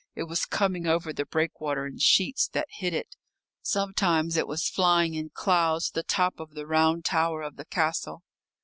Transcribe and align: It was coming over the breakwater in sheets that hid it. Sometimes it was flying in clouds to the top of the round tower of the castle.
It 0.15 0.23
was 0.23 0.47
coming 0.47 0.87
over 0.87 1.13
the 1.13 1.25
breakwater 1.27 1.85
in 1.85 1.99
sheets 1.99 2.47
that 2.53 2.65
hid 2.71 2.91
it. 2.91 3.15
Sometimes 3.61 4.35
it 4.35 4.47
was 4.47 4.67
flying 4.67 5.13
in 5.13 5.29
clouds 5.29 5.89
to 5.89 5.93
the 5.93 6.01
top 6.03 6.39
of 6.39 6.55
the 6.55 6.65
round 6.65 7.05
tower 7.05 7.43
of 7.43 7.55
the 7.55 7.65
castle. 7.65 8.23